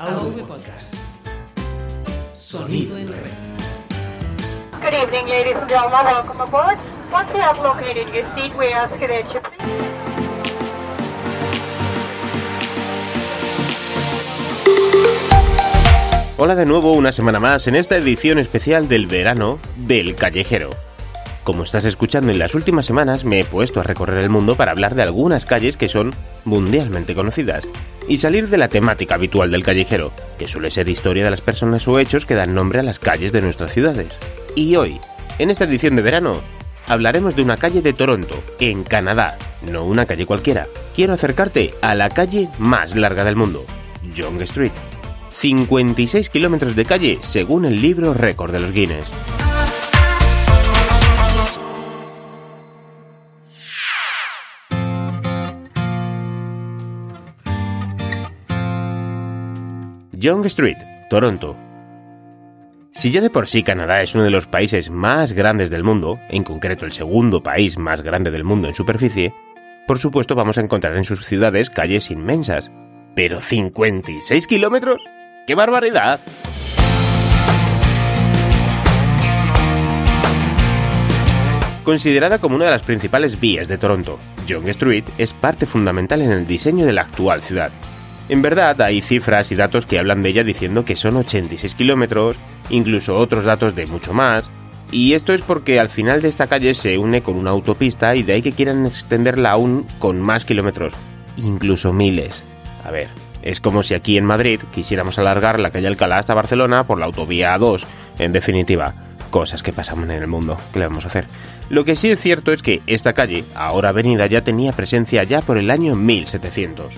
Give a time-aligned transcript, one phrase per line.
[0.00, 0.94] Audio Podcast.
[2.32, 3.20] Sonido en red.
[4.80, 6.04] Good evening, ladies and gentlemen.
[6.04, 6.78] Welcome aboard.
[7.10, 9.40] Once you have located your seat, we ask that you.
[16.36, 20.87] Hola de nuevo una semana más en esta edición especial del verano del callejero.
[21.48, 24.70] Como estás escuchando en las últimas semanas me he puesto a recorrer el mundo para
[24.70, 26.12] hablar de algunas calles que son
[26.44, 27.66] mundialmente conocidas
[28.06, 31.88] y salir de la temática habitual del callejero, que suele ser historia de las personas
[31.88, 34.08] o hechos que dan nombre a las calles de nuestras ciudades.
[34.56, 35.00] Y hoy,
[35.38, 36.42] en esta edición de verano,
[36.86, 40.66] hablaremos de una calle de Toronto, en Canadá, no una calle cualquiera.
[40.94, 43.64] Quiero acercarte a la calle más larga del mundo,
[44.14, 44.72] Yonge Street.
[45.32, 49.06] 56 kilómetros de calle según el libro récord de los Guinness.
[60.20, 61.56] Yonge Street, Toronto.
[62.90, 66.18] Si ya de por sí Canadá es uno de los países más grandes del mundo,
[66.28, 69.32] en concreto el segundo país más grande del mundo en superficie,
[69.86, 72.68] por supuesto vamos a encontrar en sus ciudades calles inmensas.
[73.14, 75.00] ¿Pero 56 kilómetros?
[75.46, 76.18] ¡Qué barbaridad!
[81.84, 86.32] Considerada como una de las principales vías de Toronto, Yonge Street es parte fundamental en
[86.32, 87.70] el diseño de la actual ciudad.
[88.28, 92.36] En verdad, hay cifras y datos que hablan de ella diciendo que son 86 kilómetros,
[92.68, 94.50] incluso otros datos de mucho más,
[94.90, 98.22] y esto es porque al final de esta calle se une con una autopista y
[98.22, 100.94] de ahí que quieran extenderla aún con más kilómetros,
[101.36, 102.42] incluso miles.
[102.84, 103.08] A ver,
[103.42, 107.06] es como si aquí en Madrid quisiéramos alargar la calle Alcalá hasta Barcelona por la
[107.06, 107.84] autovía A2.
[108.18, 108.94] En definitiva,
[109.30, 110.58] cosas que pasan en el mundo.
[110.72, 111.26] ¿Qué le vamos a hacer?
[111.68, 115.42] Lo que sí es cierto es que esta calle, ahora avenida, ya tenía presencia ya
[115.42, 116.94] por el año 1700.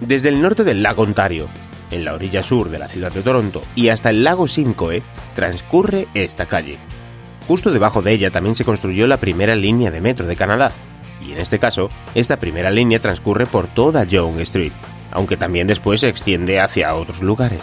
[0.00, 1.48] Desde el norte del lago Ontario,
[1.90, 5.02] en la orilla sur de la ciudad de Toronto, y hasta el lago Simcoe,
[5.34, 6.78] transcurre esta calle.
[7.48, 10.70] Justo debajo de ella también se construyó la primera línea de metro de Canadá,
[11.26, 14.72] y en este caso, esta primera línea transcurre por toda Yonge Street,
[15.12, 17.62] aunque también después se extiende hacia otros lugares.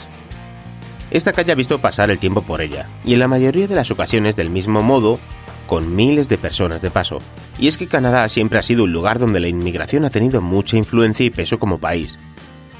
[1.11, 3.91] Esta calle ha visto pasar el tiempo por ella, y en la mayoría de las
[3.91, 5.19] ocasiones del mismo modo,
[5.67, 7.19] con miles de personas de paso.
[7.59, 10.77] Y es que Canadá siempre ha sido un lugar donde la inmigración ha tenido mucha
[10.77, 12.17] influencia y peso como país.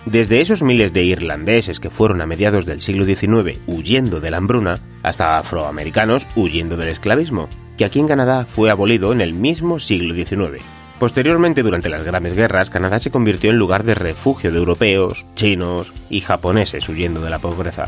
[0.05, 4.37] Desde esos miles de irlandeses que fueron a mediados del siglo XIX huyendo de la
[4.37, 7.47] hambruna, hasta afroamericanos huyendo del esclavismo,
[7.77, 10.61] que aquí en Canadá fue abolido en el mismo siglo XIX.
[10.99, 15.91] Posteriormente, durante las grandes guerras, Canadá se convirtió en lugar de refugio de europeos, chinos
[16.09, 17.85] y japoneses huyendo de la pobreza,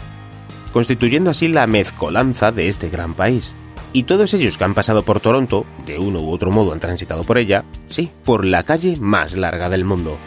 [0.73, 3.53] constituyendo así la mezcolanza de este gran país.
[3.95, 7.23] Y todos ellos que han pasado por Toronto, de uno u otro modo han transitado
[7.23, 10.17] por ella, sí, por la calle más larga del mundo.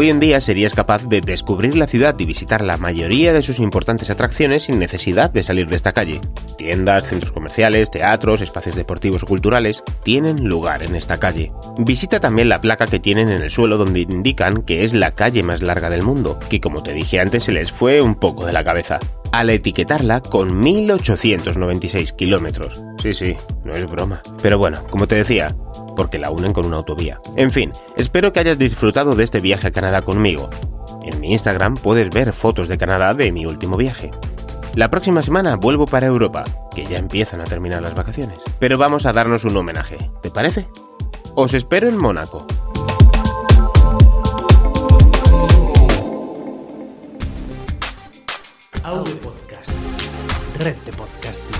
[0.00, 3.58] Hoy en día serías capaz de descubrir la ciudad y visitar la mayoría de sus
[3.58, 6.22] importantes atracciones sin necesidad de salir de esta calle.
[6.56, 11.52] Tiendas, centros comerciales, teatros, espacios deportivos o culturales tienen lugar en esta calle.
[11.76, 15.42] Visita también la placa que tienen en el suelo donde indican que es la calle
[15.42, 18.54] más larga del mundo, que como te dije antes se les fue un poco de
[18.54, 19.00] la cabeza
[19.32, 22.82] al etiquetarla con 1896 kilómetros.
[23.02, 24.22] Sí, sí, no es broma.
[24.42, 25.56] Pero bueno, como te decía,
[26.00, 27.20] porque la unen con una autovía.
[27.36, 30.48] En fin, espero que hayas disfrutado de este viaje a Canadá conmigo.
[31.02, 34.10] En mi Instagram puedes ver fotos de Canadá de mi último viaje.
[34.74, 36.44] La próxima semana vuelvo para Europa,
[36.74, 38.38] que ya empiezan a terminar las vacaciones.
[38.58, 40.68] Pero vamos a darnos un homenaje, ¿te parece?
[41.34, 42.46] Os espero en Mónaco.
[48.84, 49.70] Audio Podcast.
[50.60, 51.59] Red de podcasting.